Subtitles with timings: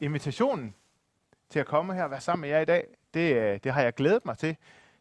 [0.00, 0.74] invitationen
[1.50, 2.86] til at komme her og være sammen med jer i dag.
[3.14, 4.56] Det, øh, det har jeg glædet mig til.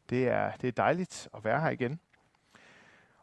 [0.09, 1.99] Det er, det er dejligt at være her igen.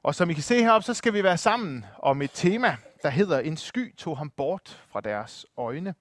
[0.03, 3.11] Og som I kan se heroppe, så skal vi være sammen om et tema, der
[3.11, 5.95] hedder En sky tog ham bort fra deres øjne.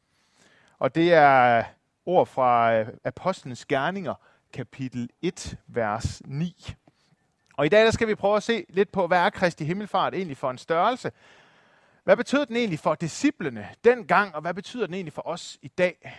[0.80, 1.64] Og det er
[2.06, 4.14] ord fra øh, Apostlenes Gerninger,
[4.54, 6.76] kapitel 1, vers 9.
[7.58, 10.14] Og i dag der skal vi prøve at se lidt på, hvad er Kristi Himmelfart
[10.14, 11.12] egentlig for en størrelse?
[12.06, 15.68] Hvad betød den egentlig for disciplene dengang, og hvad betyder den egentlig for os i
[15.68, 16.14] dag?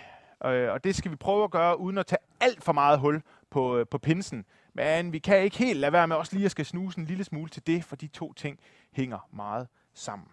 [0.44, 3.22] Øh, og det skal vi prøve at gøre, uden at tage alt for meget hul
[3.50, 4.44] på, øh, på pinsen.
[4.74, 7.24] Men vi kan ikke helt lade være med også lige at skal snuse en lille
[7.24, 8.60] smule til det, for de to ting
[8.92, 10.28] hænger meget sammen.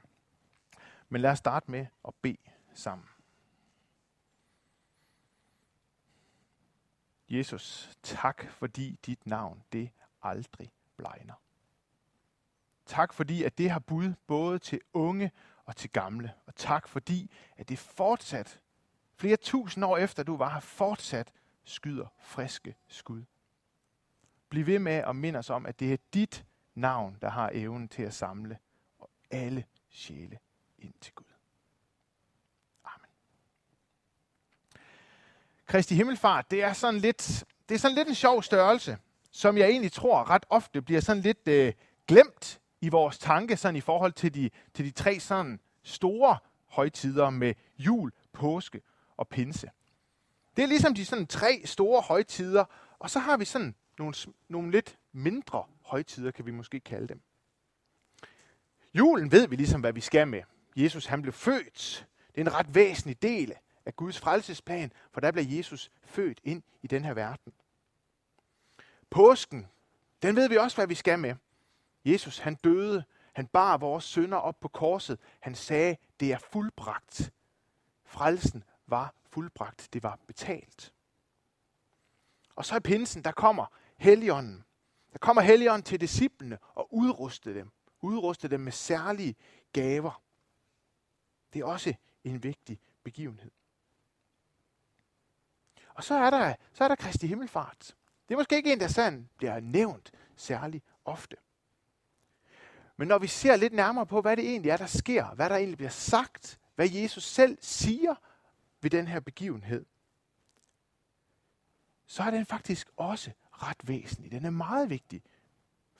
[1.09, 2.37] Men lad os starte med at bede
[2.73, 3.07] sammen.
[7.29, 9.89] Jesus, tak fordi dit navn, det
[10.23, 11.33] aldrig blegner.
[12.85, 15.31] Tak fordi, at det har bud både til unge
[15.65, 16.33] og til gamle.
[16.45, 18.59] Og tak fordi, at det fortsat,
[19.15, 21.31] flere tusind år efter du var her, fortsat
[21.63, 23.23] skyder friske skud.
[24.49, 27.87] Bliv ved med at minde os om, at det er dit navn, der har evnen
[27.87, 28.57] til at samle
[28.99, 30.39] og alle sjæle
[30.77, 31.25] ind til Gud.
[32.85, 33.09] Amen.
[35.65, 38.97] Kristi Himmelfart, det er sådan lidt, det er sådan lidt en sjov størrelse,
[39.31, 41.73] som jeg egentlig tror ret ofte bliver sådan lidt øh,
[42.07, 47.29] glemt i vores tanke sådan i forhold til de, til de tre sådan store højtider
[47.29, 48.81] med jul, påske
[49.17, 49.71] og pinse.
[50.57, 52.65] Det er ligesom de sådan tre store højtider,
[52.99, 54.15] og så har vi sådan nogle,
[54.49, 57.21] nogle lidt mindre højtider, kan vi måske kalde dem.
[58.93, 60.41] Julen ved vi ligesom, hvad vi skal med.
[60.75, 62.07] Jesus han blev født.
[62.35, 63.53] Det er en ret væsentlig del
[63.85, 67.53] af Guds frelsesplan, for der bliver Jesus født ind i den her verden.
[69.09, 69.67] Påsken,
[70.21, 71.35] den ved vi også, hvad vi skal med.
[72.05, 73.03] Jesus, han døde.
[73.33, 75.19] Han bar vores sønder op på korset.
[75.39, 77.33] Han sagde, det er fuldbragt.
[78.05, 79.89] Frelsen var fuldbragt.
[79.93, 80.93] Det var betalt.
[82.55, 83.65] Og så i pinsen, der kommer
[83.97, 84.63] Helligånden.
[85.13, 87.71] Der kommer Helligånden til disciplene og udruste dem.
[88.01, 89.35] Udruste dem med særlige
[89.73, 90.21] gaver.
[91.53, 91.93] Det er også
[92.23, 93.51] en vigtig begivenhed.
[95.93, 97.95] Og så er der, så er der Kristi Himmelfart.
[98.27, 101.37] Det er måske ikke en, der sådan bliver nævnt særlig ofte.
[102.97, 105.55] Men når vi ser lidt nærmere på, hvad det egentlig er, der sker, hvad der
[105.55, 108.15] egentlig bliver sagt, hvad Jesus selv siger
[108.81, 109.85] ved den her begivenhed,
[112.05, 114.31] så er den faktisk også ret væsentlig.
[114.31, 115.23] Den er meget vigtig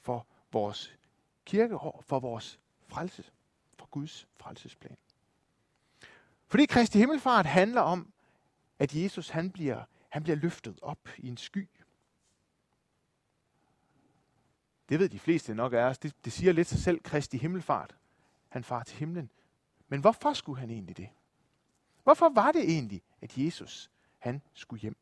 [0.01, 0.97] for vores
[1.45, 3.23] kirkeår, for vores frelse,
[3.77, 4.97] for Guds frelsesplan.
[6.47, 8.13] Fordi Kristi Himmelfart handler om,
[8.79, 11.69] at Jesus han bliver, han bliver løftet op i en sky.
[14.89, 15.97] Det ved de fleste nok af os.
[15.97, 17.95] Det, det siger lidt sig selv, Kristi Himmelfart.
[18.49, 19.29] Han far til himlen.
[19.87, 21.09] Men hvorfor skulle han egentlig det?
[22.03, 24.97] Hvorfor var det egentlig, at Jesus han skulle hjem?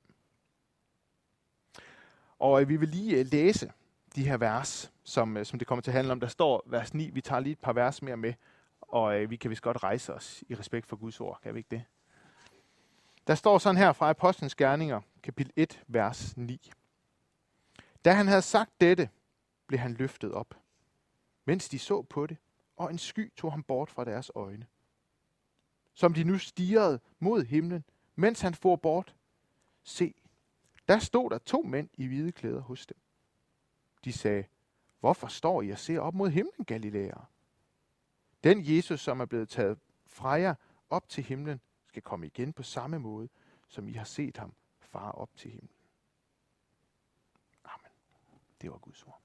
[2.40, 3.72] Og øh, vi vil lige øh, læse
[4.16, 6.20] de her vers, som, øh, som det kommer til at handle om.
[6.20, 7.10] Der står vers 9.
[7.10, 8.34] Vi tager lige et par vers mere med,
[8.82, 11.40] og øh, vi kan vist godt rejse os i respekt for Guds ord.
[11.44, 11.84] Kan vi ikke det?
[13.28, 16.72] Der står sådan her fra Apostlenes Gerninger, kapitel 1, vers 9.
[18.06, 19.10] Da han havde sagt dette,
[19.72, 20.56] blev han løftet op,
[21.46, 22.38] mens de så på det,
[22.76, 24.68] og en sky tog ham bort fra deres øjne.
[25.94, 27.84] Som de nu stirrede mod himlen,
[28.16, 29.16] mens han for bort,
[29.84, 30.16] se,
[30.88, 32.98] der stod der to mænd i hvide klæder hos dem.
[34.04, 34.46] De sagde,
[35.00, 37.30] hvorfor står I og ser op mod himlen, Galilæer?
[38.44, 40.56] Den Jesus, som er blevet taget fra jer
[40.90, 43.30] op til himlen, skal komme igen på samme måde,
[43.68, 45.76] som I har set ham fare op til himlen.
[47.64, 47.92] Amen.
[48.62, 49.22] Det var Guds ord.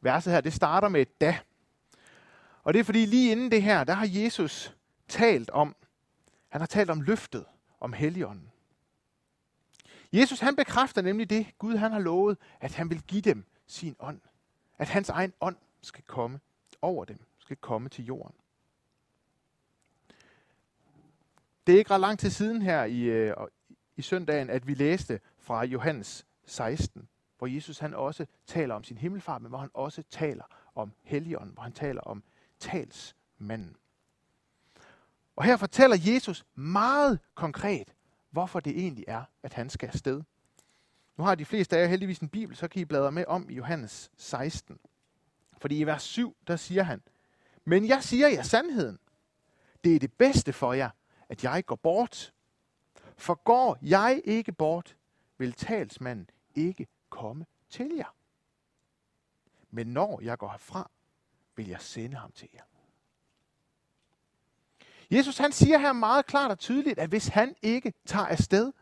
[0.00, 1.38] Verset her, det starter med et da.
[2.62, 4.76] Og det er fordi lige inden det her, der har Jesus
[5.08, 5.76] talt om,
[6.48, 7.44] han har talt om løftet,
[7.80, 8.50] om helligånden.
[10.12, 13.96] Jesus han bekræfter nemlig det, Gud han har lovet, at han vil give dem sin
[14.00, 14.20] ånd.
[14.78, 16.40] At hans egen ånd skal komme
[16.82, 18.34] over dem, skal komme til jorden.
[21.66, 23.34] Det er ikke ret lang tid siden her i, øh,
[23.96, 27.08] i søndagen, at vi læste fra Johannes 16,
[27.40, 30.44] hvor Jesus han også taler om sin himmelfar, men hvor han også taler
[30.74, 32.22] om helligånden, hvor han taler om
[32.58, 33.76] talsmanden.
[35.36, 37.94] Og her fortæller Jesus meget konkret,
[38.30, 40.22] hvorfor det egentlig er, at han skal afsted.
[41.16, 43.50] Nu har de fleste af jer heldigvis en bibel, så kan I bladre med om
[43.50, 44.78] i Johannes 16.
[45.60, 47.02] Fordi i vers 7, der siger han,
[47.64, 48.98] Men jeg siger jer sandheden.
[49.84, 50.90] Det er det bedste for jer,
[51.28, 52.32] at jeg går bort.
[53.16, 54.96] For går jeg ikke bort,
[55.38, 58.14] vil talsmanden ikke komme til jer.
[59.70, 60.90] Men når jeg går herfra,
[61.56, 62.62] vil jeg sende ham til jer.
[65.10, 68.72] Jesus han siger her meget klart og tydeligt, at hvis han ikke tager afsted,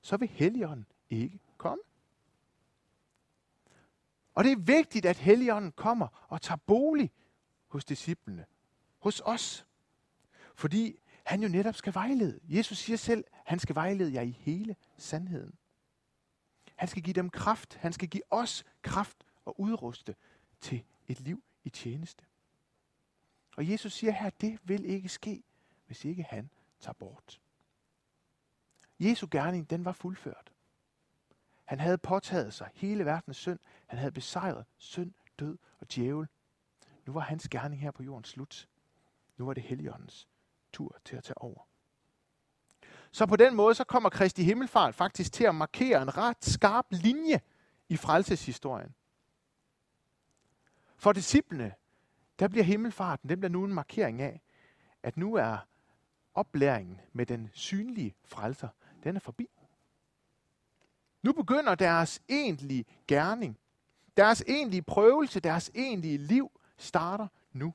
[0.00, 1.82] så vil Helligånden ikke komme.
[4.34, 7.10] Og det er vigtigt, at Helligånden kommer og tager bolig
[7.66, 8.46] hos disciplene,
[8.98, 9.66] hos os.
[10.54, 12.40] Fordi han jo netop skal vejlede.
[12.48, 15.54] Jesus siger selv, han skal vejlede jer i hele sandheden.
[16.80, 17.74] Han skal give dem kraft.
[17.74, 20.14] Han skal give os kraft og udruste
[20.60, 22.24] til et liv i tjeneste.
[23.56, 25.42] Og Jesus siger her, at det vil ikke ske,
[25.86, 26.50] hvis ikke han
[26.80, 27.40] tager bort.
[28.98, 30.52] Jesu gerning, den var fuldført.
[31.64, 33.58] Han havde påtaget sig hele verdens synd.
[33.86, 36.28] Han havde besejret synd, død og djævel.
[37.06, 38.68] Nu var hans gerning her på jorden slut.
[39.36, 40.28] Nu var det Helligåndens
[40.72, 41.69] tur til at tage over.
[43.12, 46.86] Så på den måde så kommer Kristi Himmelfart faktisk til at markere en ret skarp
[46.90, 47.40] linje
[47.88, 48.94] i frelseshistorien.
[50.96, 51.74] For disciplene,
[52.38, 54.40] der bliver himmelfarten, den bliver nu en markering af,
[55.02, 55.58] at nu er
[56.34, 58.68] oplæringen med den synlige frelser,
[59.04, 59.48] den er forbi.
[61.22, 63.58] Nu begynder deres egentlige gerning,
[64.16, 67.74] deres egentlige prøvelse, deres egentlige liv starter nu.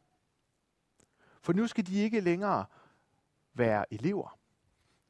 [1.42, 2.66] For nu skal de ikke længere
[3.54, 4.38] være elever.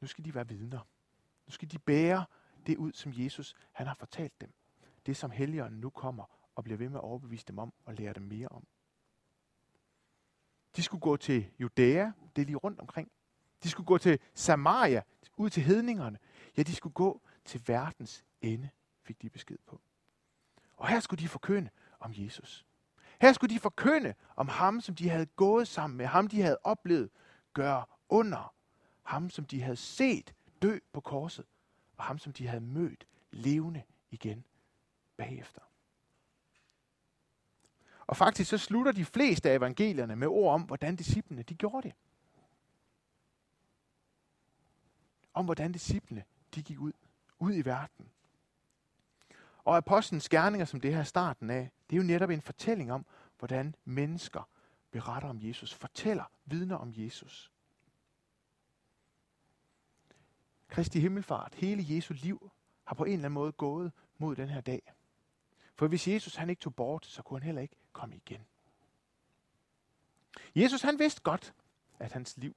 [0.00, 0.80] Nu skal de være vidner.
[1.46, 2.24] Nu skal de bære
[2.66, 4.54] det ud, som Jesus han har fortalt dem.
[5.06, 8.12] Det, som Helligånden nu kommer og bliver ved med at overbevise dem om og lære
[8.12, 8.66] dem mere om.
[10.76, 13.10] De skulle gå til Judæa, det er lige rundt omkring.
[13.62, 15.02] De skulle gå til Samaria,
[15.36, 16.18] ud til hedningerne.
[16.56, 18.68] Ja, de skulle gå til verdens ende,
[19.02, 19.80] fik de besked på.
[20.76, 21.70] Og her skulle de forkynde
[22.00, 22.66] om Jesus.
[23.20, 26.58] Her skulle de forkynde om ham, som de havde gået sammen med, ham de havde
[26.64, 27.10] oplevet
[27.54, 28.54] gøre under,
[29.06, 31.44] ham som de havde set dø på korset,
[31.96, 34.44] og ham som de havde mødt levende igen
[35.16, 35.60] bagefter.
[38.06, 41.88] Og faktisk så slutter de fleste af evangelierne med ord om, hvordan disciplene de gjorde
[41.88, 41.96] det.
[45.34, 46.24] Om hvordan disciplene
[46.54, 46.92] de gik ud,
[47.38, 48.10] ud i verden.
[49.64, 52.92] Og apostlenes gerninger, som det her er starten af, det er jo netop en fortælling
[52.92, 53.06] om,
[53.38, 54.48] hvordan mennesker
[54.90, 57.52] beretter om Jesus, fortæller, vidner om Jesus.
[60.68, 62.50] Kristi himmelfart, hele Jesu liv,
[62.84, 64.92] har på en eller anden måde gået mod den her dag.
[65.74, 68.46] For hvis Jesus han ikke tog bort, så kunne han heller ikke komme igen.
[70.54, 71.54] Jesus han vidste godt,
[71.98, 72.56] at hans liv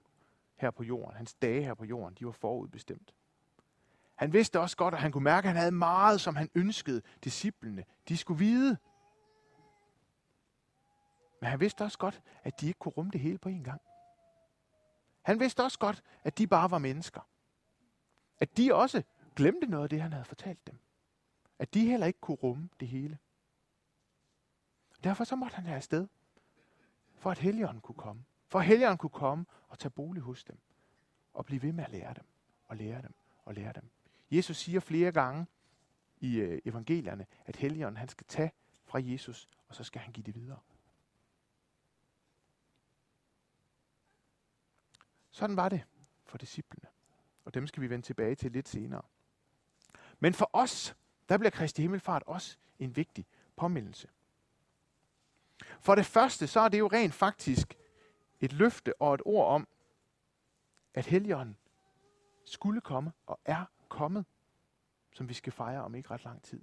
[0.55, 3.13] her på jorden, hans dage her på jorden, de var forudbestemt.
[4.15, 7.01] Han vidste også godt, at han kunne mærke, at han havde meget, som han ønskede
[7.23, 7.85] disciplene.
[8.07, 8.77] De skulle vide.
[11.41, 13.81] Men han vidste også godt, at de ikke kunne rumme det hele på en gang.
[15.21, 17.21] Han vidste også godt, at de bare var mennesker.
[18.39, 19.03] At de også
[19.35, 20.79] glemte noget af det, han havde fortalt dem.
[21.59, 23.17] At de heller ikke kunne rumme det hele.
[25.03, 26.07] Derfor så måtte han have afsted,
[27.15, 28.25] for at Helligånden kunne komme.
[28.47, 30.57] For at Helligånden kunne komme og tage bolig hos dem.
[31.33, 32.25] Og blive ved med at lære dem,
[32.65, 33.13] og lære dem,
[33.45, 33.89] og lære dem.
[34.31, 35.45] Jesus siger flere gange
[36.19, 38.51] i øh, evangelierne, at Helligånden han skal tage
[38.83, 40.59] fra Jesus, og så skal han give det videre.
[45.31, 45.85] Sådan var det
[46.25, 46.89] for disciplene.
[47.45, 49.01] Og dem skal vi vende tilbage til lidt senere.
[50.19, 50.95] Men for os,
[51.29, 53.25] der bliver Kristi Himmelfart også en vigtig
[53.55, 54.07] påmindelse.
[55.79, 57.77] For det første, så er det jo rent faktisk
[58.39, 59.67] et løfte og et ord om,
[60.93, 61.57] at Helligånden
[62.45, 64.25] skulle komme og er kommet,
[65.13, 66.61] som vi skal fejre om ikke ret lang tid.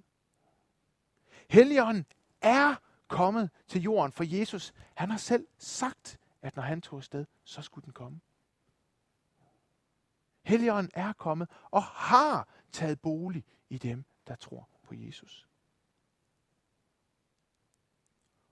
[1.48, 2.06] Helligånden
[2.40, 2.74] er
[3.08, 7.62] kommet til jorden, for Jesus, han har selv sagt, at når han tog afsted, så
[7.62, 8.20] skulle den komme.
[10.46, 15.48] Helligånden er kommet og har taget bolig i dem, der tror på Jesus.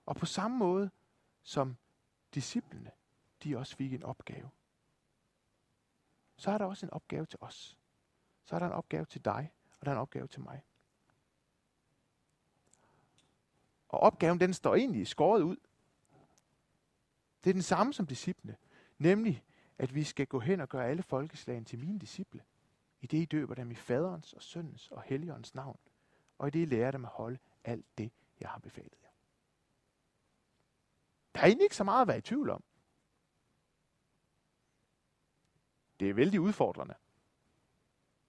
[0.05, 0.91] Og på samme måde
[1.43, 1.77] som
[2.33, 2.91] disciplene,
[3.43, 4.49] de også fik en opgave,
[6.37, 7.77] så er der også en opgave til os.
[8.45, 10.63] Så er der en opgave til dig, og der er en opgave til mig.
[13.87, 15.57] Og opgaven, den står egentlig skåret ud.
[17.43, 18.57] Det er den samme som disciplene,
[18.97, 19.43] nemlig
[19.77, 22.43] at vi skal gå hen og gøre alle folkeslagen til mine disciple.
[23.01, 25.79] I det I døber dem i faderens og søndens og helligåndens navn.
[26.37, 29.09] Og i det I lærer dem at holde alt det, jeg har befalet jer.
[31.35, 32.63] Der er egentlig ikke så meget at være i tvivl om.
[35.99, 36.95] Det er vældig udfordrende.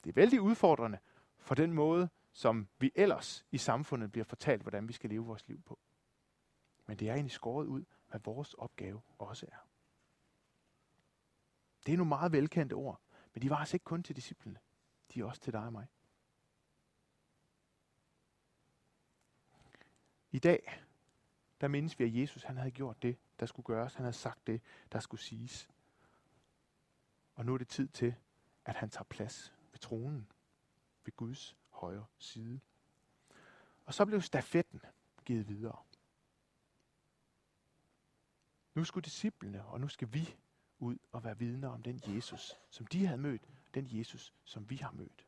[0.05, 0.99] Det er vældig udfordrende
[1.39, 5.49] for den måde, som vi ellers i samfundet bliver fortalt, hvordan vi skal leve vores
[5.49, 5.79] liv på.
[6.87, 9.67] Men det er egentlig skåret ud, hvad vores opgave også er.
[11.87, 13.01] Det er nogle meget velkendte ord,
[13.35, 14.59] men de var altså ikke kun til disciplene.
[15.15, 15.87] De er også til dig og mig.
[20.31, 20.83] I dag,
[21.61, 23.95] der mindes vi, at Jesus han havde gjort det, der skulle gøres.
[23.95, 25.69] Han havde sagt det, der skulle siges.
[27.35, 28.15] Og nu er det tid til,
[28.65, 30.33] at han tager plads ved tronen,
[31.05, 32.61] ved Guds højre side.
[33.85, 34.81] Og så blev stafetten
[35.25, 35.83] givet videre.
[38.75, 40.37] Nu skulle disciplene, og nu skal vi
[40.79, 43.43] ud og være vidner om den Jesus, som de havde mødt,
[43.75, 45.27] den Jesus, som vi har mødt.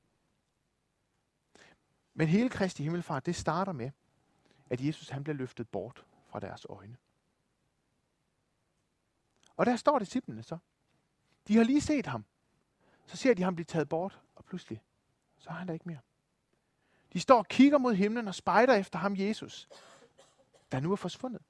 [2.14, 3.90] Men hele Kristi Himmelfart, det starter med,
[4.70, 6.96] at Jesus han bliver løftet bort fra deres øjne.
[9.56, 10.58] Og der står disciplene så.
[11.48, 12.24] De har lige set ham.
[13.06, 14.82] Så ser de ham blive taget bort, og pludselig,
[15.38, 16.00] så er han der ikke mere.
[17.12, 19.68] De står og kigger mod himlen og spejder efter ham, Jesus,
[20.72, 21.42] der nu er forsvundet.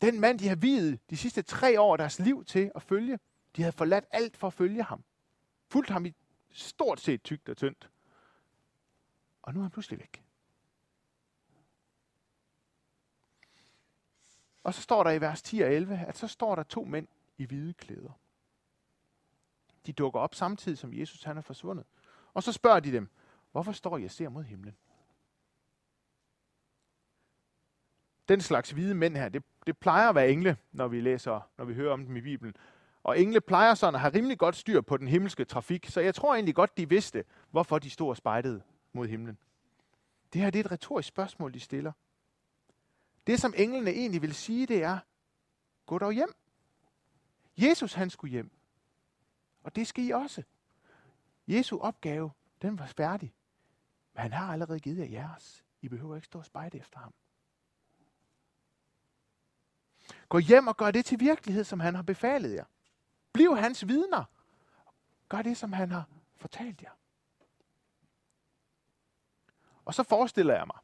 [0.00, 3.18] Den mand, de har videt de sidste tre år af deres liv til at følge,
[3.56, 5.04] de havde forladt alt for at følge ham.
[5.68, 6.14] Fulgt ham i
[6.50, 7.90] stort set tygt og tyndt.
[9.42, 10.22] Og nu er han pludselig væk.
[14.62, 17.08] Og så står der i vers 10 og 11, at så står der to mænd
[17.38, 18.20] i hvide klæder.
[19.86, 21.86] De dukker op samtidig, som Jesus han er forsvundet.
[22.34, 23.08] Og så spørger de dem,
[23.52, 24.76] hvorfor står I og ser mod himlen?
[28.28, 31.64] Den slags hvide mænd her, det, det plejer at være engle, når vi læser, når
[31.64, 32.54] vi hører om dem i Bibelen.
[33.02, 36.14] Og engle plejer sådan at have rimelig godt styr på den himmelske trafik, så jeg
[36.14, 39.38] tror egentlig godt, de vidste, hvorfor de stod og spejtede mod himlen.
[40.32, 41.92] Det her det er et retorisk spørgsmål, de stiller.
[43.26, 44.98] Det, som englene egentlig vil sige, det er,
[45.86, 46.34] gå dog hjem.
[47.56, 48.50] Jesus, han skulle hjem.
[49.62, 50.42] Og det skal I også.
[51.46, 52.30] Jesu opgave,
[52.62, 53.34] den var færdig.
[54.14, 55.64] Men han har allerede givet jer jeres.
[55.82, 57.14] I behøver ikke stå og spejde efter ham.
[60.28, 62.64] Gå hjem og gør det til virkelighed, som han har befalet jer.
[63.32, 64.24] Bliv hans vidner.
[65.28, 66.90] Gør det, som han har fortalt jer.
[69.84, 70.76] Og så forestiller jeg mig,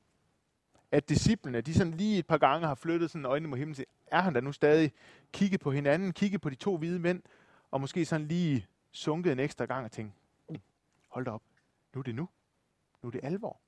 [0.90, 4.20] at disciplene, de sådan lige et par gange har flyttet sådan øjnene mod himlen, er
[4.20, 4.92] han der nu stadig
[5.32, 7.22] kigget på hinanden, kigget på de to hvide mænd,
[7.70, 10.14] og måske sådan lige sunket en ekstra gang og tænkt,
[10.49, 10.61] mm,
[11.08, 11.42] hold da op,
[11.94, 12.28] nu er det nu.
[13.02, 13.61] Nu er det alvor.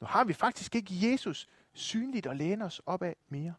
[0.00, 3.54] Nu har vi faktisk ikke Jesus synligt at læne os op af mere.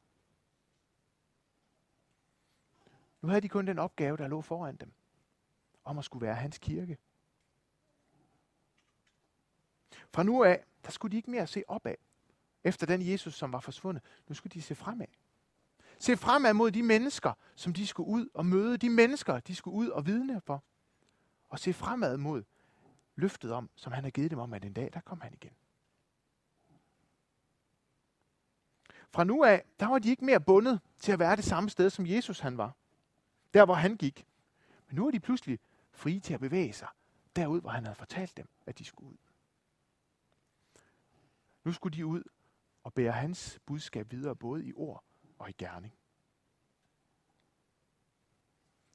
[3.21, 4.93] Nu havde de kun den opgave, der lå foran dem,
[5.83, 6.97] om at skulle være hans kirke.
[10.13, 11.95] Fra nu af, der skulle de ikke mere se opad,
[12.63, 14.03] efter den Jesus, som var forsvundet.
[14.27, 15.07] Nu skulle de se fremad.
[15.99, 18.77] Se fremad mod de mennesker, som de skulle ud og møde.
[18.77, 20.63] De mennesker, de skulle ud og vidne for.
[21.49, 22.43] Og se fremad mod
[23.15, 25.51] løftet om, som han har givet dem om, at en dag, der kom han igen.
[29.09, 31.89] Fra nu af, der var de ikke mere bundet til at være det samme sted,
[31.89, 32.75] som Jesus han var.
[33.53, 34.27] Der, hvor han gik.
[34.87, 35.59] Men nu er de pludselig
[35.91, 36.87] frie til at bevæge sig
[37.35, 39.17] derud, hvor han havde fortalt dem, at de skulle ud.
[41.63, 42.23] Nu skulle de ud
[42.83, 45.03] og bære hans budskab videre, både i ord
[45.39, 45.93] og i gerning.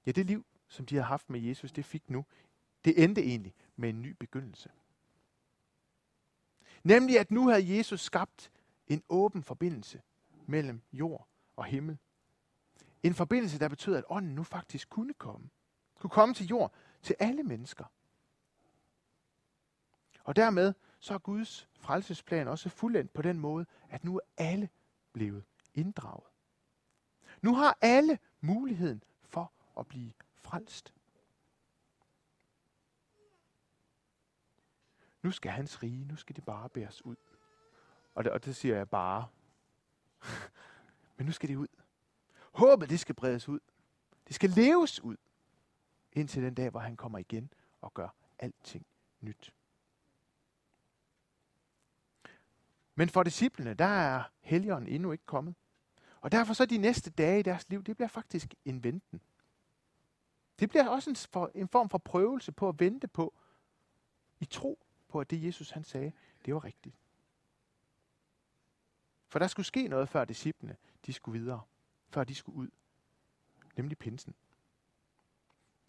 [0.07, 2.25] Ja, det liv, som de havde haft med Jesus, det fik nu,
[2.85, 4.71] det endte egentlig med en ny begyndelse.
[6.85, 8.53] Nemlig, at nu havde Jesus skabt
[8.87, 10.03] en åben forbindelse
[10.47, 11.99] mellem jord og himmel.
[13.07, 15.51] En forbindelse, der betød, at ånden nu faktisk kunne komme.
[15.99, 17.85] Kunne komme til jord, til alle mennesker.
[20.25, 24.69] Og dermed så er Guds frelsesplan også fuldendt på den måde, at nu er alle
[25.13, 25.45] blevet
[25.75, 26.25] inddraget.
[27.43, 30.95] Nu har alle muligheden for at blive frelst.
[35.23, 37.17] Nu skal hans rige, nu skal det bare bæres ud.
[38.15, 39.29] Og det, og det siger jeg bare.
[41.17, 41.76] Men nu skal det ud.
[42.57, 43.61] Håbet, det skal bredes ud.
[44.27, 45.17] Det skal leves ud.
[46.13, 48.09] Indtil den dag, hvor han kommer igen og gør
[48.39, 48.87] alting
[49.21, 49.55] nyt.
[52.95, 55.55] Men for disciplene, der er helgeren endnu ikke kommet.
[56.21, 59.21] Og derfor så de næste dage i deres liv, det bliver faktisk en venten.
[60.59, 63.35] Det bliver også en, for, en form for prøvelse på at vente på,
[64.41, 66.13] i tro på, at det Jesus han sagde,
[66.45, 66.97] det var rigtigt.
[69.29, 71.63] For der skulle ske noget, før disciplene de skulle videre.
[72.09, 72.69] Før de skulle ud.
[73.77, 74.35] Nemlig pinsen.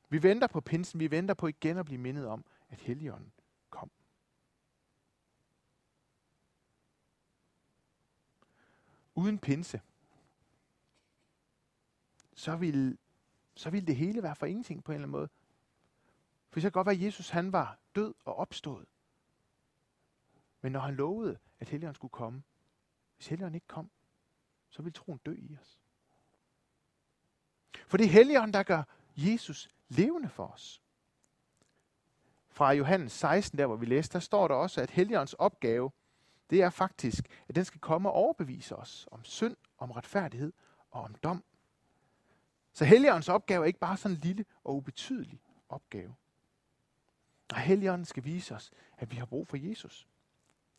[0.10, 1.00] Vi venter på pinsen.
[1.00, 3.32] Vi venter på igen at blive mindet om, at Helligånden
[3.70, 3.92] kom.
[9.18, 9.82] uden pinse,
[12.34, 12.98] så ville,
[13.56, 15.30] så ville det hele være for ingenting på en eller anden måde.
[16.50, 18.88] For så kan godt være, at Jesus han var død og opstået.
[20.62, 22.44] Men når han lovede, at Helligånden skulle komme,
[23.16, 23.92] hvis Helligånden ikke kom,
[24.70, 25.80] så ville troen dø i os.
[27.88, 28.84] For det er Helligånden, der gør
[29.16, 30.82] Jesus levende for os.
[32.50, 35.92] Fra Johannes 16, der hvor vi læste, der står der også, at Helligåndens opgave,
[36.50, 40.54] det er faktisk, at den skal komme og overbevise os om synd, om retfærdighed
[40.92, 41.44] og om dom.
[42.74, 46.16] Så Helligåndens opgave er ikke bare sådan en lille og ubetydelig opgave.
[47.50, 50.08] Og Helligånden skal vise os, at vi har brug for Jesus.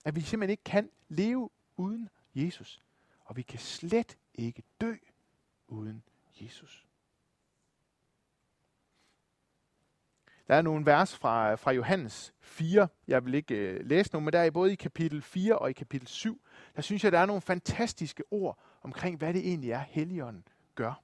[0.05, 2.83] At vi simpelthen ikke kan leve uden Jesus.
[3.25, 4.95] Og vi kan slet ikke dø
[5.69, 6.02] uden
[6.40, 6.88] Jesus.
[10.49, 12.88] Der er nogle vers fra, fra Johannes 4.
[13.09, 15.73] Jeg vil ikke øh, læse nogen, men der er både i kapitel 4 og i
[15.73, 16.40] kapitel 7.
[16.76, 21.02] Der synes jeg, der er nogle fantastiske ord omkring, hvad det egentlig er, Helligånden gør.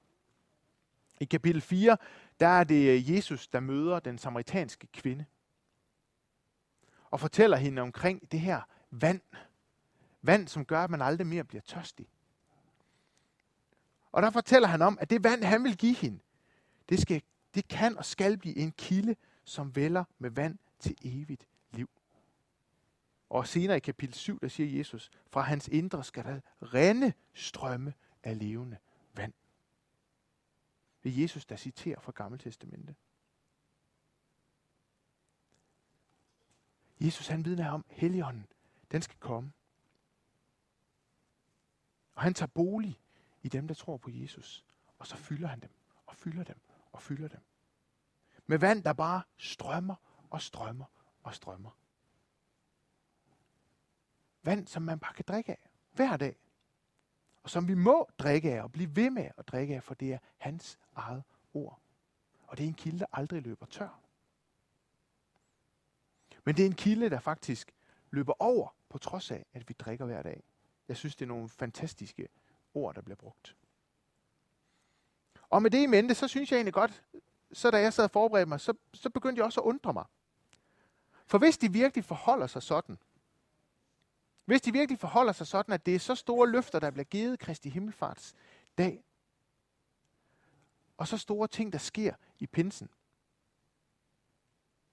[1.21, 1.97] I kapitel 4,
[2.41, 5.25] der er det øh, Jesus, der møder den samaritanske kvinde.
[7.11, 8.61] Og fortæller hende omkring det her
[8.91, 9.21] vand.
[10.23, 12.09] Vand, som gør, at man aldrig mere bliver tørstig.
[14.13, 16.19] Og der fortæller han om, at det vand, han vil give hende,
[16.89, 17.23] det, skal,
[17.55, 21.91] det kan og skal blive en kilde, som vælger med vand til evigt liv.
[23.29, 27.95] Og senere i kapitel 7, der siger Jesus, fra hans indre skal der rende strømme
[28.23, 28.79] af levende
[29.15, 29.33] vand.
[31.03, 32.95] Det er Jesus, der citerer fra Gamle Testamente.
[37.01, 38.47] Jesus han vidner om, Helligånden,
[38.91, 39.53] den skal komme.
[42.15, 43.01] Og han tager bolig
[43.43, 44.65] i dem, der tror på Jesus.
[44.99, 45.71] Og så fylder han dem,
[46.07, 46.61] og fylder dem,
[46.93, 47.41] og fylder dem.
[48.47, 49.95] Med vand, der bare strømmer
[50.31, 50.85] og strømmer
[51.23, 51.71] og strømmer.
[54.43, 56.37] Vand, som man bare kan drikke af hver dag.
[57.43, 60.13] Og som vi må drikke af og blive ved med at drikke af, for det
[60.13, 61.23] er hans eget
[61.55, 61.81] ord.
[62.47, 64.01] Og det er en kilde, der aldrig løber tør.
[66.45, 67.75] Men det er en kilde, der faktisk
[68.11, 70.43] løber over, på trods af, at vi drikker hver dag.
[70.89, 72.29] Jeg synes, det er nogle fantastiske
[72.75, 73.57] ord, der bliver brugt.
[75.51, 77.05] Og med det i mente, så synes jeg egentlig godt,
[77.55, 80.05] så da jeg sad og forberedte mig, så, så begyndte jeg også at undre mig.
[81.27, 82.99] For hvis de virkelig forholder sig sådan,
[84.45, 87.39] hvis de virkelig forholder sig sådan, at det er så store løfter, der bliver givet
[87.39, 88.35] Kristi Himmelfarts
[88.79, 89.05] dag,
[90.97, 92.89] og så store ting, der sker i pinsen,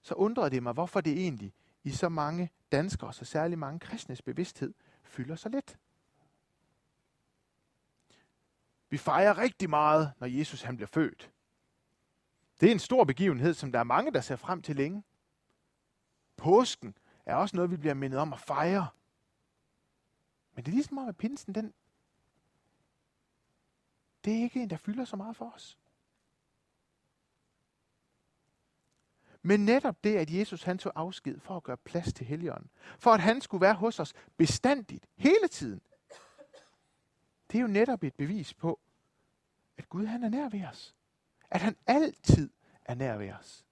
[0.02, 4.22] så undrede det mig, hvorfor det egentlig i så mange danskere, så særligt mange kristnes
[4.22, 5.78] bevidsthed, fylder så lidt.
[8.88, 11.30] Vi fejrer rigtig meget, når Jesus han bliver født.
[12.62, 15.02] Det er en stor begivenhed, som der er mange, der ser frem til længe.
[16.36, 16.96] Påsken
[17.26, 18.88] er også noget, vi bliver mindet om at fejre.
[20.54, 21.74] Men det er ligesom om, at pinsen, den,
[24.24, 25.78] det er ikke en, der fylder så meget for os.
[29.42, 33.10] Men netop det, at Jesus han tog afsked for at gøre plads til Helligånden, for
[33.10, 35.80] at han skulle være hos os bestandigt, hele tiden,
[37.50, 38.80] det er jo netop et bevis på,
[39.76, 40.94] at Gud han er nær ved os.
[41.52, 42.50] At han altid
[42.84, 43.66] er nær ved os.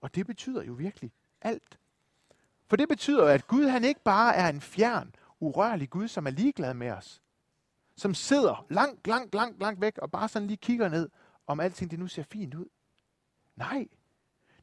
[0.00, 1.78] Og det betyder jo virkelig alt.
[2.66, 6.30] For det betyder, at Gud han ikke bare er en fjern, urørlig Gud, som er
[6.30, 7.22] ligeglad med os.
[7.96, 11.10] Som sidder langt, langt, langt, langt væk og bare sådan lige kigger ned,
[11.46, 12.66] om alting det nu ser fint ud.
[13.56, 13.88] Nej,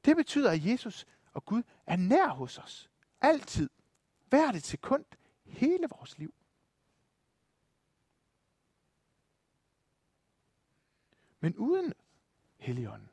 [0.06, 2.90] det betyder, at Jesus og Gud er nær hos os.
[3.22, 3.70] Altid.
[4.30, 5.06] Hvert et sekund.
[5.46, 6.34] Hele vores liv.
[11.42, 11.94] Men uden
[12.58, 13.10] Helligånden,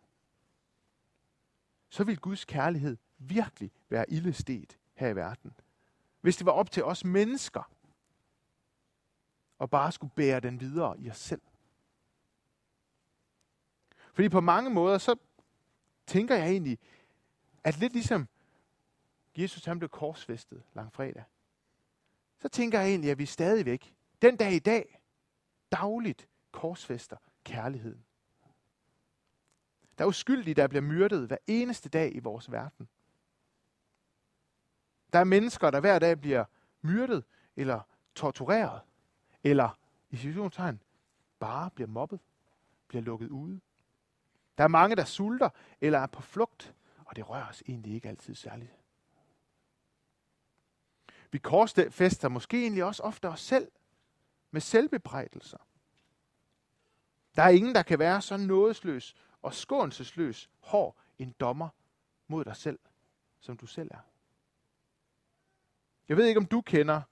[1.89, 5.53] så vil Guds kærlighed virkelig være ildestet her i verden.
[6.21, 7.73] Hvis det var op til os mennesker,
[9.59, 11.43] og bare skulle bære den videre i os selv.
[14.13, 15.17] Fordi på mange måder, så
[16.07, 16.79] tænker jeg egentlig,
[17.65, 18.29] at lidt ligesom
[19.37, 21.25] Jesus han blev korsfæstet langfredag,
[22.39, 25.01] så tænker jeg egentlig, at vi stadigvæk, den dag i dag,
[25.73, 28.05] dagligt korsfæster kærligheden.
[29.99, 32.89] Der er uskyldige, der bliver myrdet hver eneste dag i vores verden.
[35.13, 36.45] Der er mennesker, der hver dag bliver
[36.83, 37.25] myrdet,
[37.57, 37.81] eller
[38.15, 38.81] tortureret,
[39.45, 39.79] eller
[40.11, 40.83] i situationstegn
[41.39, 42.21] bare bliver mobbet,
[42.89, 43.61] bliver lukket ude.
[44.59, 48.09] Der er mange, der sulter eller er på flugt, og det rører os egentlig ikke
[48.09, 48.73] altid særligt.
[51.31, 53.71] Vi korsfester måske egentlig også ofte os selv
[54.51, 55.59] med selvbebrejdelser.
[57.37, 61.69] Der er ingen, der kan være så nådesløs og skånselsløs hård en dommer
[62.27, 62.79] mod dig selv,
[63.41, 64.01] som du selv er.
[66.09, 67.03] Jeg ved ikke, om du kender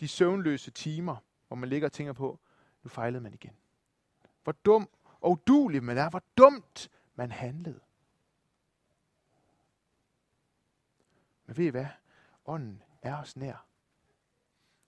[0.00, 1.16] de søvnløse timer,
[1.48, 2.40] hvor man ligger og tænker på,
[2.82, 3.56] nu fejlede man igen.
[4.42, 4.88] Hvor dum
[5.20, 7.80] og udulig man er, hvor dumt man handlede.
[11.46, 11.86] Men ved I hvad?
[12.46, 13.66] Ånden er os nær.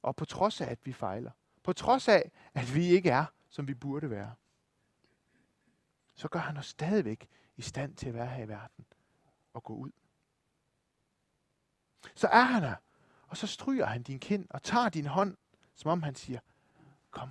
[0.03, 1.31] Og på trods af, at vi fejler,
[1.62, 4.35] på trods af, at vi ikke er, som vi burde være,
[6.18, 8.87] så gør han os stadigvæk i stand til at være her i verden
[9.52, 9.90] og gå ud.
[12.14, 12.76] Så er han her,
[13.26, 15.37] Og så stryger han din kind og tager din hånd,
[15.74, 16.40] som om han siger,
[17.11, 17.31] kom,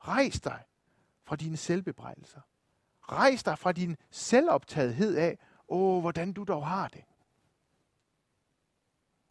[0.00, 0.64] rejs dig
[1.24, 2.40] fra dine selvbebrejdelser.
[3.02, 5.38] Rejs dig fra din selvoptagethed af,
[5.68, 7.04] åh, hvordan du dog har det.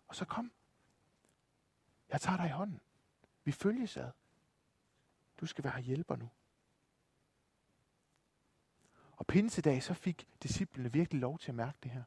[0.08, 0.52] Og så kom.
[2.10, 2.80] Jeg tager dig i hånden.
[3.44, 4.12] Vi følges ad.
[5.40, 6.30] Du skal være hjælper nu.
[9.18, 12.04] Og pinsedag, så fik disciplene virkelig lov til at mærke det her.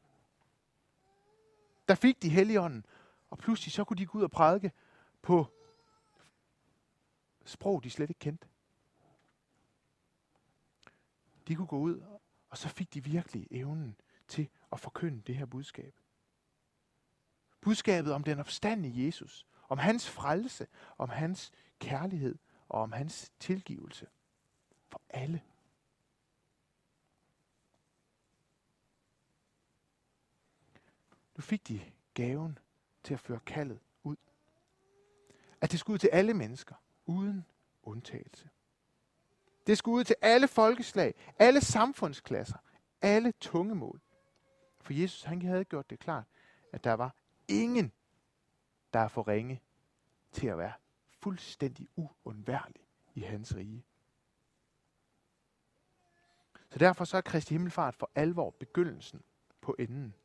[1.87, 2.85] Der fik de helligånden,
[3.29, 4.71] og pludselig så kunne de gå ud og prædike
[5.21, 5.47] på
[7.45, 8.47] sprog, de slet ikke kendte.
[11.47, 12.01] De kunne gå ud,
[12.49, 13.95] og så fik de virkelig evnen
[14.27, 15.95] til at forkynde det her budskab.
[17.61, 20.67] Budskabet om den opstandende Jesus, om hans frelse,
[20.97, 22.37] om hans kærlighed
[22.69, 24.07] og om hans tilgivelse
[24.87, 25.41] for alle.
[31.39, 31.81] Nu fik de
[32.13, 32.59] gaven
[33.03, 34.15] til at føre kaldet ud.
[35.61, 36.75] At det skulle ud til alle mennesker,
[37.05, 37.45] uden
[37.83, 38.49] undtagelse.
[39.67, 42.57] Det skulle ud til alle folkeslag, alle samfundsklasser,
[43.01, 44.01] alle tungemål.
[44.81, 46.25] For Jesus han havde gjort det klart,
[46.71, 47.15] at der var
[47.47, 47.91] ingen,
[48.93, 49.61] der er for ringe
[50.31, 50.73] til at være
[51.21, 52.81] fuldstændig uundværlig
[53.15, 53.85] i hans rige.
[56.69, 59.21] Så derfor så er Kristi Himmelfart for alvor begyndelsen
[59.61, 60.15] på enden.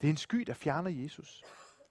[0.00, 1.42] Det er en sky, der fjerner Jesus.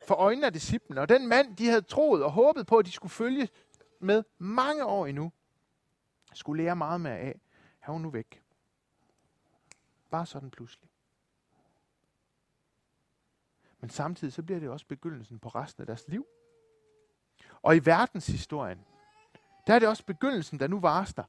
[0.08, 2.92] For øjnene af disciplene, og den mand, de havde troet og håbet på, at de
[2.92, 3.50] skulle følge
[4.00, 5.32] med mange år endnu,
[6.34, 7.42] skulle lære meget mere af.
[7.80, 8.44] Han var nu væk.
[10.10, 10.90] Bare sådan pludselig.
[13.80, 16.26] Men samtidig så bliver det også begyndelsen på resten af deres liv.
[17.62, 18.86] Og i verdenshistorien,
[19.68, 21.24] der er det også begyndelsen, der nu varsler,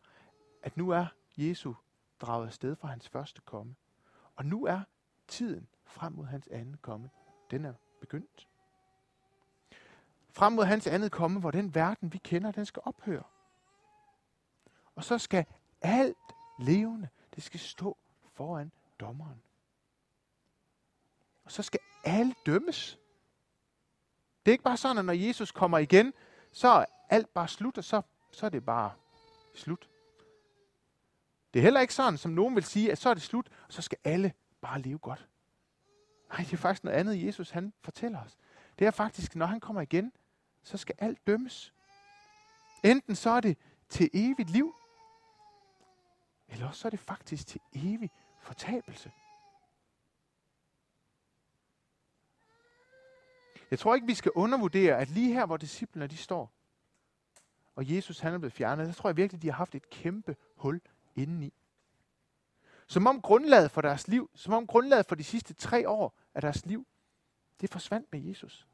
[0.62, 1.74] at nu er Jesu
[2.20, 3.74] draget afsted fra hans første komme.
[4.36, 4.80] Og nu er
[5.28, 7.10] tiden frem mod hans anden komme,
[7.50, 8.48] den er begyndt.
[10.32, 13.22] Frem mod hans andet komme, hvor den verden, vi kender, den skal ophøre.
[14.94, 15.46] Og så skal
[15.82, 16.16] alt
[16.58, 17.96] levende, det skal stå
[18.34, 19.42] foran dommeren.
[21.44, 22.98] Og så skal alle dømmes.
[24.46, 26.12] Det er ikke bare sådan, at når Jesus kommer igen,
[26.52, 28.92] så er alt bare slut, og så, så er det bare
[29.54, 29.88] slut.
[31.54, 33.72] Det er heller ikke sådan, som nogen vil sige, at så er det slut, og
[33.72, 35.28] så skal alle bare leve godt.
[36.30, 38.38] Nej, det er faktisk noget andet, Jesus han fortæller os.
[38.78, 40.12] Det er faktisk, når han kommer igen,
[40.62, 41.74] så skal alt dømmes.
[42.84, 44.74] Enten så er det til evigt liv,
[46.48, 49.12] eller også så er det faktisk til evig fortabelse.
[53.70, 56.52] Jeg tror ikke, vi skal undervurdere, at lige her, hvor disciplene de står,
[57.74, 60.36] og Jesus han er blevet fjernet, så tror jeg virkelig, de har haft et kæmpe
[60.56, 60.80] hul
[61.16, 61.54] indeni.
[62.86, 66.40] Som om grundlaget for deres liv, som om grundlaget for de sidste tre år af
[66.40, 66.86] deres liv,
[67.60, 68.68] det forsvandt med Jesus.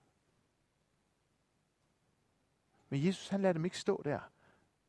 [2.88, 4.20] Men Jesus han lader dem ikke stå der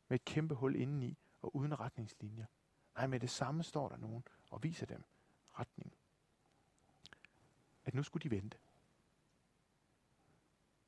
[0.08, 2.46] med et kæmpe hul indeni og uden retningslinjer.
[2.94, 5.04] Nej, med det samme står der nogen og viser dem
[5.58, 5.92] retning.
[7.84, 8.58] At nu skulle de vente.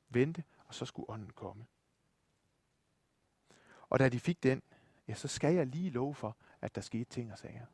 [0.09, 1.65] Vente, og så skulle ånden komme.
[3.89, 4.63] Og da de fik den,
[5.07, 7.65] ja, så skal jeg lige love for, at der skete ting og sager.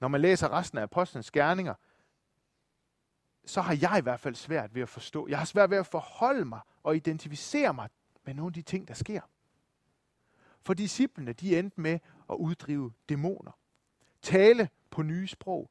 [0.00, 1.74] Når man læser resten af apostlenes gerninger,
[3.46, 5.28] så har jeg i hvert fald svært ved at forstå.
[5.28, 7.88] Jeg har svært ved at forholde mig og identificere mig
[8.24, 9.20] med nogle af de ting, der sker.
[10.60, 11.98] For disciplene, de endte med
[12.30, 13.52] at uddrive dæmoner.
[14.22, 15.70] Tale på nye sprog.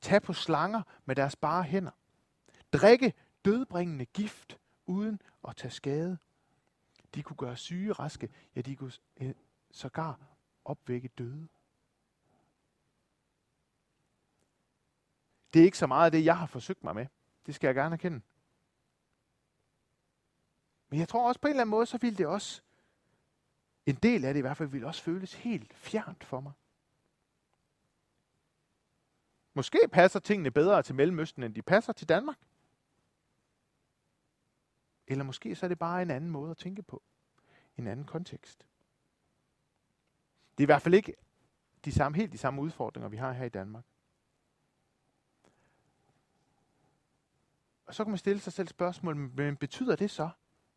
[0.00, 1.90] tage på slanger med deres bare hænder.
[2.72, 3.12] Drikke
[3.44, 6.18] dødbringende gift uden at tage skade.
[7.14, 8.28] De kunne gøre syge raske.
[8.56, 9.34] Ja, de kunne eh,
[9.70, 10.20] sågar
[10.64, 11.48] opvække døde.
[15.52, 17.06] Det er ikke så meget af det, jeg har forsøgt mig med.
[17.46, 18.20] Det skal jeg gerne erkende.
[20.88, 22.62] Men jeg tror også på en eller anden måde, så ville det også,
[23.86, 26.52] en del af det i hvert fald, ville også føles helt fjernt for mig.
[29.54, 32.38] Måske passer tingene bedre til Mellemøsten, end de passer til Danmark.
[35.06, 37.02] Eller måske så er det bare en anden måde at tænke på.
[37.76, 38.66] En anden kontekst.
[40.58, 41.14] Det er i hvert fald ikke
[41.84, 43.84] de samme, helt de samme udfordringer, vi har her i Danmark.
[47.92, 50.30] Og så kan man stille sig selv spørgsmål, men betyder det så,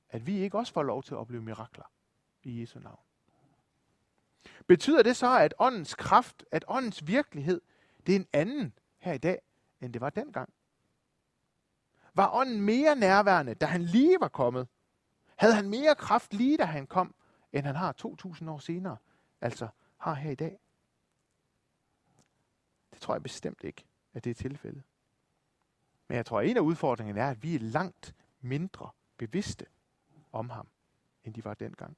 [0.10, 1.92] at vi ikke også får lov til at opleve mirakler
[2.44, 3.00] i Jesu navn?
[4.68, 7.62] Betyder det så, at åndens kraft, at åndens virkelighed,
[8.06, 9.40] det er en anden her i dag,
[9.82, 10.54] end det var dengang?
[12.14, 14.68] Var ånden mere nærværende, da han lige var kommet?
[15.36, 17.16] Havde han mere kraft lige, da han kom,
[17.54, 18.98] end han har 2000 år senere,
[19.42, 20.60] altså har her i dag?
[22.92, 24.84] Det tror jeg bestemt ikke, at det er tilfældet.
[26.08, 29.66] Men jeg tror, at en af udfordringerne er, at vi er langt mindre bevidste
[30.32, 30.68] om ham,
[31.24, 31.98] end de var dengang.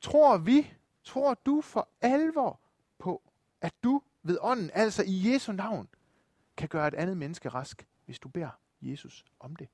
[0.00, 0.74] Tror vi,
[1.04, 2.60] tror du for alvor
[2.98, 3.22] på,
[3.60, 5.88] at du ved ånden, altså i Jesu navn,
[6.56, 8.50] kan gøre et andet menneske rask, hvis du beder
[8.82, 9.68] Jesus om det?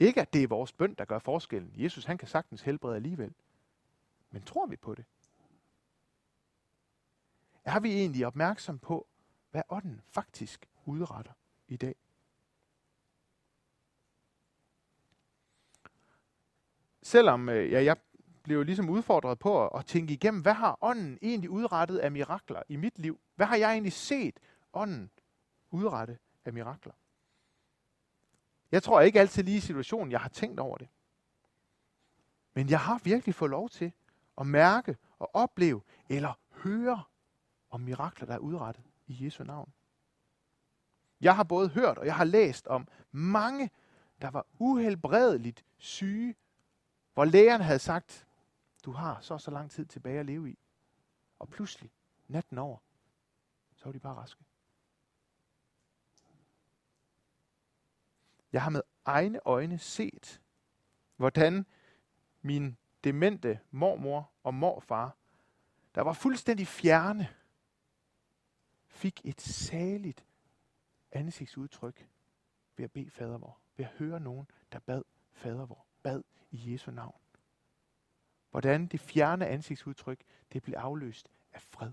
[0.00, 1.72] Ikke at det er vores bøn, der gør forskellen.
[1.74, 3.34] Jesus han kan sagtens helbrede alligevel.
[4.30, 5.04] Men tror vi på det?
[7.64, 9.06] Er vi egentlig opmærksom på,
[9.52, 11.32] hvad ånden faktisk udretter
[11.68, 11.94] i dag?
[17.02, 17.96] Selvom øh, ja, jeg
[18.42, 22.76] blev ligesom udfordret på at tænke igennem, hvad har ånden egentlig udrettet af mirakler i
[22.76, 23.20] mit liv?
[23.34, 24.40] Hvad har jeg egentlig set
[24.72, 25.10] ånden
[25.70, 26.92] udrette af mirakler?
[28.72, 30.88] Jeg tror ikke altid lige i situationen, jeg har tænkt over det.
[32.54, 33.92] Men jeg har virkelig fået lov til
[34.38, 37.02] at mærke og opleve eller høre
[37.70, 39.72] om mirakler, der er udrettet i Jesu navn.
[41.20, 43.70] Jeg har både hørt og jeg har læst om mange,
[44.22, 46.34] der var uhelbredeligt syge,
[47.14, 48.26] hvor lægerne havde sagt,
[48.84, 50.58] du har så så lang tid tilbage at leve i.
[51.38, 51.90] Og pludselig,
[52.28, 52.78] natten over,
[53.74, 54.44] så var de bare raske.
[58.52, 60.40] Jeg har med egne øjne set,
[61.16, 61.66] hvordan
[62.42, 65.16] min demente mormor og morfar,
[65.94, 67.28] der var fuldstændig fjerne,
[68.92, 70.26] fik et saligt
[71.12, 72.08] ansigtsudtryk
[72.76, 73.58] ved at bede fader vor.
[73.76, 75.02] Ved at høre nogen, der bad
[75.32, 75.86] fader vor.
[76.02, 77.20] Bad i Jesu navn.
[78.50, 81.92] Hvordan det fjerne ansigtsudtryk, det blev afløst af fred.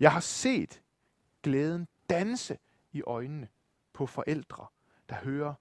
[0.00, 0.82] Jeg har set
[1.42, 2.58] glæden danse
[2.92, 3.48] i øjnene
[3.92, 4.66] på forældre,
[5.08, 5.54] der hører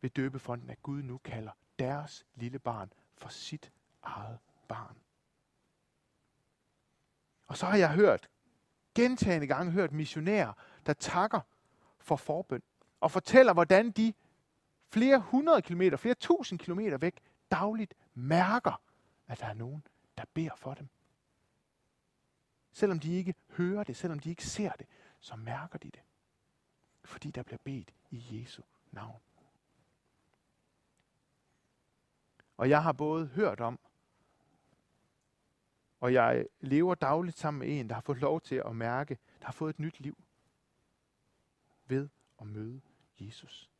[0.00, 4.96] ved døbefonden, at Gud nu kalder deres lille barn for sit eget barn.
[7.46, 8.28] Og så har jeg hørt,
[8.94, 10.52] gentagende gange hørt missionærer,
[10.86, 11.40] der takker
[11.98, 12.62] for forbøn,
[13.00, 14.12] og fortæller, hvordan de
[14.88, 18.82] flere hundrede kilometer, flere tusind kilometer væk, dagligt mærker,
[19.26, 19.86] at der er nogen,
[20.18, 20.88] der beder for dem.
[22.72, 24.86] Selvom de ikke hører det, selvom de ikke ser det,
[25.20, 26.02] så mærker de det.
[27.04, 29.20] Fordi der bliver bedt i Jesu navn.
[32.56, 33.78] Og jeg har både hørt om,
[36.06, 39.46] og jeg lever dagligt sammen med en, der har fået lov til at mærke, der
[39.46, 40.18] har fået et nyt liv
[41.86, 42.08] ved
[42.40, 42.80] at møde
[43.20, 43.70] Jesus.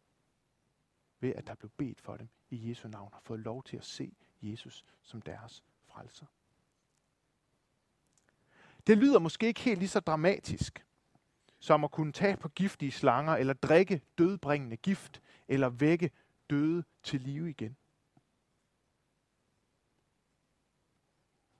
[1.20, 3.84] Ved at der blev bedt for dem i Jesu navn, har fået lov til at
[3.84, 4.12] se
[4.42, 6.26] Jesus som deres frelser.
[8.86, 10.86] Det lyder måske ikke helt lige så dramatisk,
[11.58, 16.10] som at kunne tage på giftige slanger, eller drikke dødbringende gift, eller vække
[16.50, 17.76] døde til live igen.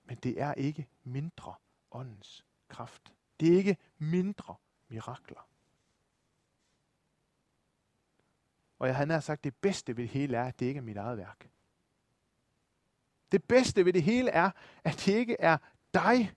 [0.07, 1.55] Men det er ikke mindre
[1.91, 3.13] åndens kraft.
[3.39, 4.55] Det er ikke mindre
[4.87, 5.49] mirakler.
[8.79, 10.81] Og jeg havde nær sagt, det bedste ved det hele er, at det ikke er
[10.81, 11.49] mit eget værk.
[13.31, 14.51] Det bedste ved det hele er,
[14.83, 15.57] at det ikke er
[15.93, 16.33] dig,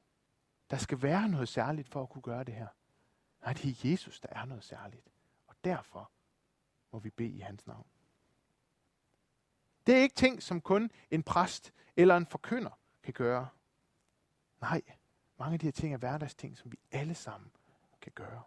[0.70, 2.68] der skal være noget særligt for at kunne gøre det her.
[3.42, 5.08] Nej, det er Jesus, der er noget særligt.
[5.46, 6.10] Og derfor
[6.92, 7.86] må vi bede i hans navn.
[9.86, 13.48] Det er ikke ting, som kun en præst eller en forkynder kan gøre.
[14.60, 14.82] Nej,
[15.38, 17.50] mange af de her ting er hverdagsting, som vi alle sammen
[18.00, 18.42] kan gøre.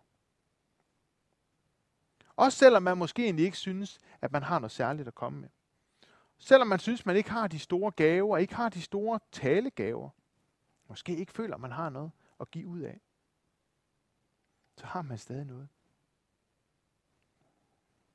[2.35, 5.49] Også selvom man måske egentlig ikke synes, at man har noget særligt at komme med.
[6.37, 10.09] Selvom man synes, man ikke har de store gaver, ikke har de store talegaver.
[10.87, 13.01] Måske ikke føler, man har noget at give ud af.
[14.77, 15.69] Så har man stadig noget.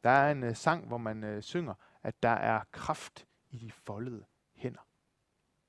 [0.05, 3.71] Der er en øh, sang, hvor man øh, synger, at der er kraft i de
[3.73, 4.87] foldede hænder.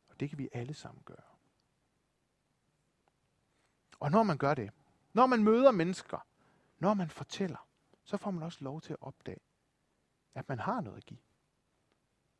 [0.08, 1.29] Og det kan vi alle sammen gøre.
[4.00, 4.72] Og når man gør det,
[5.14, 6.26] når man møder mennesker,
[6.80, 7.68] når man fortæller,
[8.04, 9.40] så får man også lov til at opdage,
[10.36, 11.20] at man har noget at give.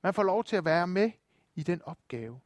[0.02, 1.12] Man får lov til at være med
[1.56, 2.42] i den opgave.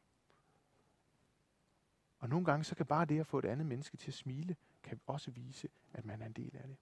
[2.18, 4.56] Og nogle gange, så kan bare det at få et andet menneske til at smile,
[4.82, 6.76] kan også vise, at man er en del af det.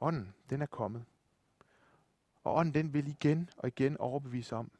[0.00, 1.04] Ånden, den er kommet.
[2.44, 4.70] Og ånden, den vil igen og igen overbevise om,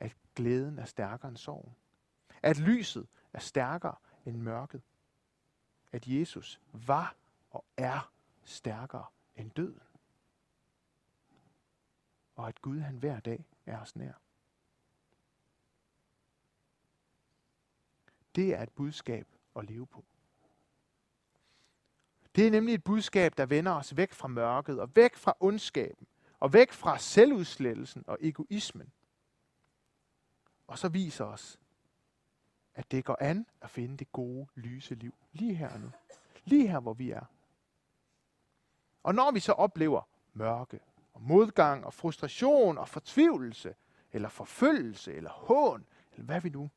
[0.00, 1.76] at glæden er stærkere end sorgen.
[2.42, 3.94] At lyset er stærkere
[4.26, 4.82] end mørket.
[5.92, 7.14] At Jesus var
[7.50, 8.12] og er
[8.44, 9.82] stærkere end døden.
[12.34, 14.12] Og at Gud han hver dag er os nær.
[18.34, 20.04] Det er et budskab at leve på.
[22.36, 26.06] Det er nemlig et budskab, der vender os væk fra mørket og væk fra ondskaben
[26.40, 28.92] og væk fra selvudslettelsen og egoismen.
[30.66, 31.58] Og så viser os,
[32.78, 35.14] at det går an at finde det gode, lyse liv.
[35.32, 35.90] Lige her og nu.
[36.44, 37.24] Lige her, hvor vi er.
[39.02, 40.80] Og når vi så oplever mørke,
[41.14, 43.74] og modgang, og frustration, og fortvivlelse,
[44.12, 46.70] eller forfølgelse, eller hån, eller hvad vi nu,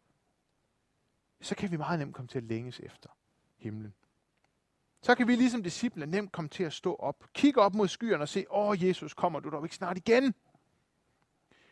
[1.41, 3.09] så kan vi meget nemt komme til at længes efter
[3.57, 3.93] himlen.
[5.01, 8.23] Så kan vi ligesom disciple nemt komme til at stå op, kigge op mod skyerne
[8.23, 10.35] og se, åh Jesus, kommer du dog ikke snart igen?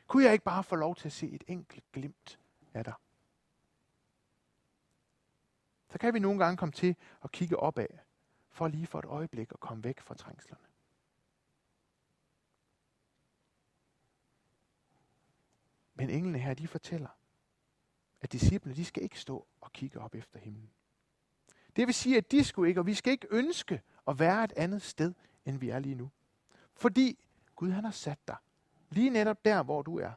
[0.07, 2.39] Kunne jeg ikke bare få lov til at se et enkelt glimt
[2.73, 2.93] af dig?
[5.89, 7.87] Så kan vi nogle gange komme til at kigge opad,
[8.49, 10.65] for lige for et øjeblik at komme væk fra trængslerne.
[15.93, 17.09] Men englene her, de fortæller,
[18.21, 20.71] at disciplene, de skal ikke stå og kigge op efter himlen.
[21.75, 24.53] Det vil sige, at de skulle ikke, og vi skal ikke ønske at være et
[24.57, 25.13] andet sted,
[25.45, 26.11] end vi er lige nu.
[26.73, 27.19] Fordi
[27.55, 28.37] Gud han har sat dig
[28.89, 30.11] lige netop der, hvor du er.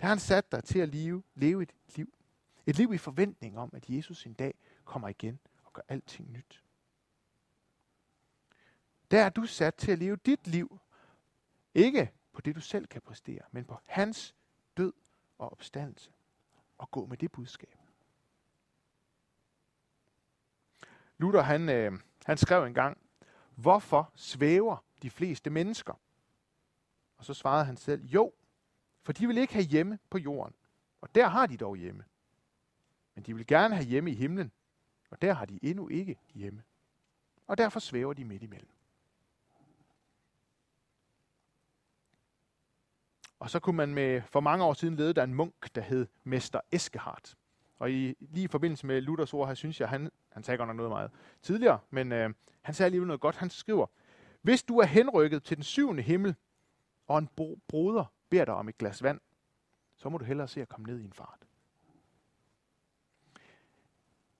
[0.00, 2.14] Der har han sat dig til at leve, leve et liv.
[2.66, 6.64] Et liv i forventning om, at Jesus en dag kommer igen og gør alting nyt.
[9.10, 10.80] Der er du sat til at leve dit liv.
[11.74, 14.34] Ikke på det, du selv kan præstere, men på hans
[14.76, 14.92] død
[15.38, 16.10] og opstandelse.
[16.78, 17.78] Og gå med det budskab.
[21.18, 21.92] Luther han, øh,
[22.24, 22.98] han skrev engang,
[23.54, 25.94] hvorfor svæver de fleste mennesker?
[27.16, 28.32] Og så svarede han selv, jo,
[29.02, 30.54] for de vil ikke have hjemme på jorden.
[31.00, 32.04] Og der har de dog hjemme.
[33.14, 34.52] Men de vil gerne have hjemme i himlen,
[35.10, 36.62] og der har de endnu ikke hjemme.
[37.46, 38.70] Og derfor svæver de midt imellem.
[43.38, 46.06] Og så kunne man med, for mange år siden lede der en munk, der hed
[46.24, 47.36] Mester Eskehardt.
[47.78, 50.68] Og i, lige i forbindelse med Luthers ord her, synes jeg, han, han sagde godt
[50.68, 51.10] nok noget meget
[51.42, 53.36] tidligere, men øh, han sagde alligevel noget godt.
[53.36, 53.86] Han skriver,
[54.42, 56.34] hvis du er henrykket til den syvende himmel,
[57.06, 59.20] og en bro- broder beder dig om et glas vand,
[59.96, 61.41] så må du hellere se at komme ned i en fart.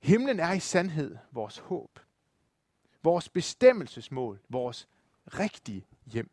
[0.02, 2.00] Himlen er i sandhed vores håb,
[3.02, 4.88] vores bestemmelsesmål, vores
[5.26, 6.30] rigtige hjem.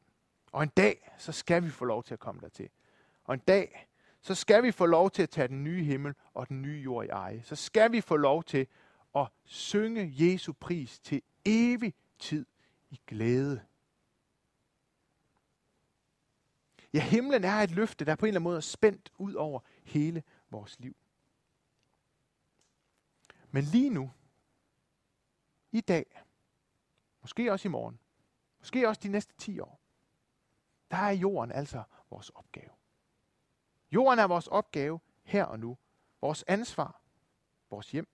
[0.52, 2.70] Og en dag, så skal vi få lov til at komme dertil.
[3.24, 3.88] Og en dag,
[4.22, 7.06] så skal vi få lov til at tage den nye himmel og den nye jord
[7.06, 7.44] i eje.
[7.44, 8.68] Så skal vi få lov til
[9.16, 12.46] at synge Jesu pris til evig tid
[12.90, 13.62] i glæde.
[16.94, 19.60] Ja, himlen er et løfte, der på en eller anden måde er spændt ud over
[19.84, 20.96] hele vores liv.
[23.52, 24.12] Men lige nu,
[25.72, 26.24] i dag,
[27.22, 28.00] måske også i morgen,
[28.60, 29.80] måske også de næste 10 år,
[30.92, 32.72] der er jorden altså vores opgave.
[33.92, 35.78] Jorden er vores opgave her og nu.
[36.22, 37.02] Vores ansvar,
[37.70, 38.08] vores hjem,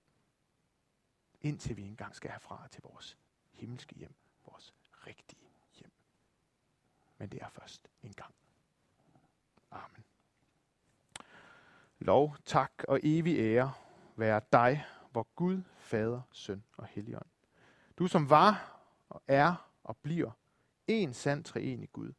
[1.41, 3.17] indtil vi engang skal herfra til vores
[3.51, 4.73] himmelske hjem, vores
[5.07, 5.91] rigtige hjem.
[7.17, 8.35] Men det er først en gang.
[9.71, 10.03] Amen.
[11.99, 13.73] Lov, tak og evig ære
[14.15, 17.25] være dig, hvor Gud, Fader, Søn og Helligånd.
[17.97, 20.31] Du som var og er og bliver
[20.87, 22.13] en sand treenig Gud,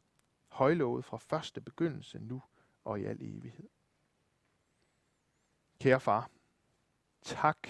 [0.47, 2.43] højlovet fra første begyndelse nu
[2.83, 3.69] og i al evighed.
[5.79, 6.29] Kære far,
[7.21, 7.67] tak.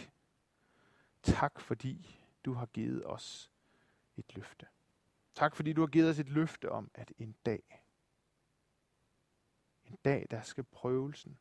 [1.22, 3.52] Tak fordi du har givet os
[4.18, 4.68] et løfte.
[5.34, 7.84] Tak fordi du har givet os et løfte om, at en dag,
[9.84, 11.38] en dag, der skal prøvelsen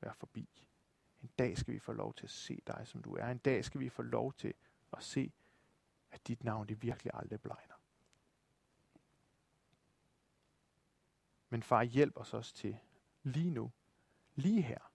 [0.00, 0.48] være forbi.
[1.22, 3.26] En dag skal vi få lov til at se dig, som du er.
[3.26, 4.54] En dag skal vi få lov til
[4.92, 5.32] at se,
[6.10, 7.74] at dit navn det virkelig aldrig blegner.
[11.48, 12.78] Men far, hjælp os også til
[13.22, 13.72] lige nu,
[14.34, 14.92] lige her,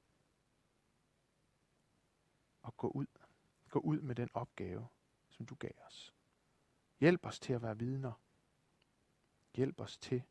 [2.67, 3.07] at gå ud.
[3.69, 4.87] Gå ud med den opgave,
[5.29, 6.13] som du gav os.
[6.99, 8.21] Hjælp os til at være vidner.
[9.55, 10.23] Hjælp os til,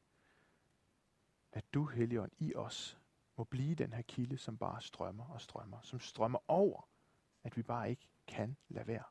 [1.52, 2.98] at du, Helligånd, i os
[3.36, 6.88] må blive den her kilde, som bare strømmer og strømmer, som strømmer over,
[7.44, 9.04] at vi bare ikke kan lade være.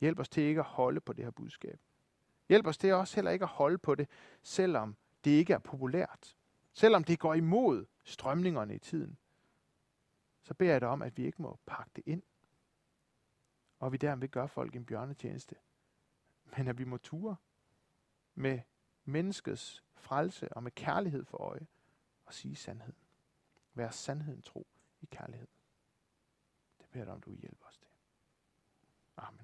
[0.00, 1.80] Hjælp os til ikke at holde på det her budskab.
[2.48, 4.08] Hjælp os til også heller ikke at holde på det,
[4.42, 6.36] selvom det ikke er populært.
[6.72, 9.18] Selvom det går imod strømningerne i tiden.
[10.42, 12.22] Så beder jeg dig om, at vi ikke må pakke det ind.
[13.78, 15.56] Og vi dermed gør folk en bjørnetjeneste.
[16.56, 17.36] Men at vi må ture
[18.34, 18.60] med
[19.04, 21.66] menneskets frelse og med kærlighed for øje
[22.24, 23.03] og sige sandheden.
[23.74, 24.66] Vær sandheden tro
[25.00, 25.48] i kærlighed.
[26.78, 27.90] Det beder jeg dig om, du hjælper os til.
[29.16, 29.43] Amen.